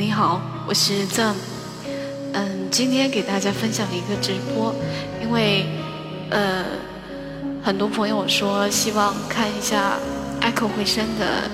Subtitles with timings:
[0.00, 1.36] 你好，我是郑。
[2.32, 4.74] 嗯，今天给大家分享一个直播，
[5.20, 5.66] 因为
[6.30, 6.64] 呃，
[7.62, 9.98] 很多朋友说希望看一下
[10.40, 11.50] Echo 回声的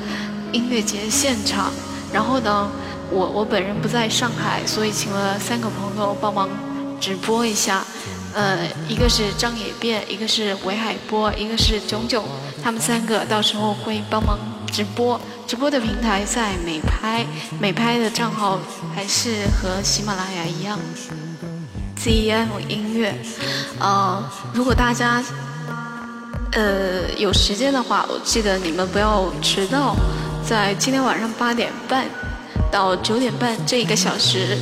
[0.53, 1.73] 音乐节现场，
[2.13, 2.71] 然后呢，
[3.11, 6.49] 我我本人不在上海，所以请了三个朋友帮忙
[7.01, 7.83] 直播一下。
[8.33, 12.23] 呃，一个是张野变，一个是韦海波，一个是炯炯，
[12.63, 15.21] 他们三个到时候会帮忙直播。
[15.47, 17.25] 直播的平台在美拍，
[17.61, 18.59] 美拍的账号
[18.95, 20.79] 还是和喜马拉雅一样
[21.99, 23.15] ，ZM 音乐。
[23.79, 25.23] 呃，如果大家
[26.53, 29.95] 呃有时间的话，我记得你们不要迟到，
[30.45, 32.07] 在今天晚上八点半
[32.73, 34.59] 到九点半这一个小时。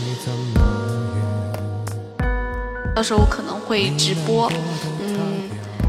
[2.94, 4.52] 到时候我可能会直播，
[5.00, 5.48] 嗯，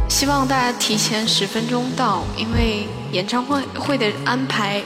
[0.10, 4.84] 希望大家提前十分钟到，因为演唱会会的安排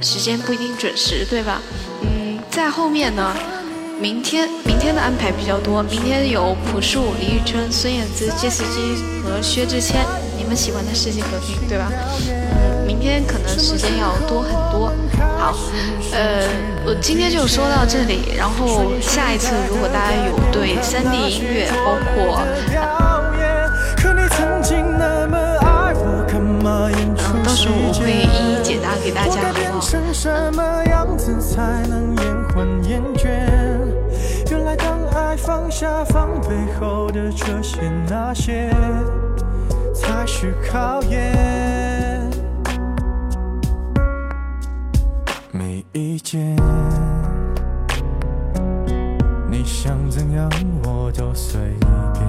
[0.00, 1.60] 时间不一定准时，对吧？
[2.02, 3.34] 嗯，在后面呢，
[4.00, 10.06] 明天明天的安排比较多，明天有朴树、李宇春、孙燕姿、j 斯基和薛之谦，
[10.38, 11.90] 你们喜欢的世纪和平，对吧？
[12.28, 14.92] 嗯，明天可能时间要多很多。
[15.36, 15.58] 好，
[16.12, 16.46] 呃，
[16.86, 22.46] 我今天就说到这里，然后下一次如果大家有对三 D 音乐，包括，
[30.12, 33.28] 什么样子才能延缓厌倦？
[34.50, 38.70] 原来当爱放下防备后的这些那些
[39.94, 42.30] 才是考验。
[45.50, 46.54] 没意见，
[49.50, 50.48] 你想怎样
[50.84, 51.58] 我都随
[52.12, 52.22] 便。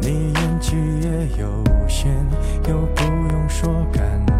[0.00, 2.10] 你演技也有限，
[2.66, 4.31] 又不用说感。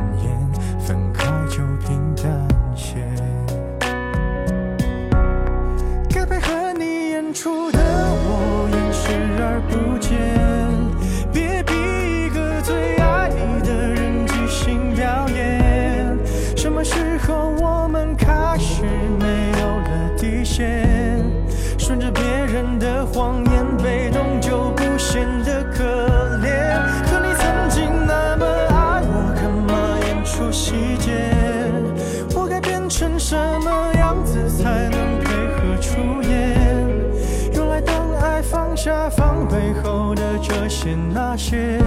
[38.83, 41.79] 爱放下防备后的这些那些，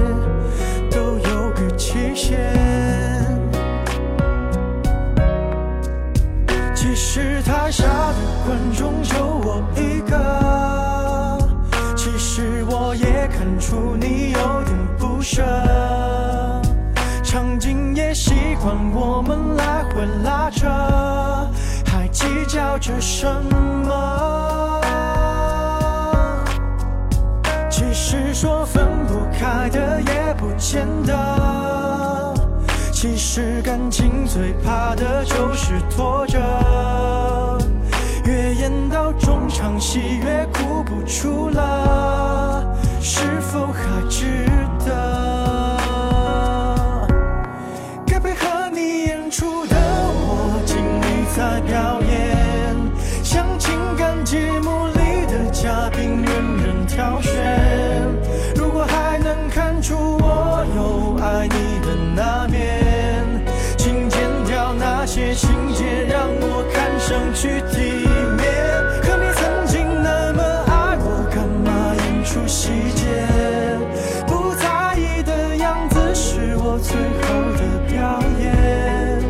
[0.89, 2.39] 都有个期限。
[6.73, 11.37] 其实台下的观众就我一个，
[11.97, 15.43] 其实我也看出你有点不舍，
[17.23, 20.65] 场景也习惯我们来回拉扯，
[21.85, 23.27] 还计较着什
[23.85, 24.84] 么？
[27.97, 32.33] 是说分不开的也不见得。
[32.91, 36.37] 其实感情最怕的就是拖着，
[38.25, 44.44] 越演到中场戏越哭不出了，是否还值
[60.19, 62.55] 我有爱你的那面。
[63.77, 68.43] 请剪掉那些情节让我看上去体面，
[69.03, 73.05] 可你曾经那么爱我，干嘛演出细节？
[74.25, 79.21] 不在意的样子是我最后的表演，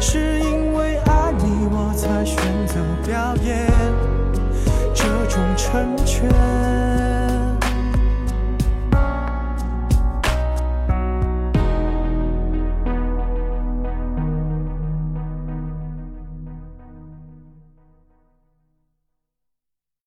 [0.00, 2.36] 是因为爱你我才选
[2.66, 2.74] 择
[3.04, 3.70] 表演
[4.94, 6.65] 这种成全。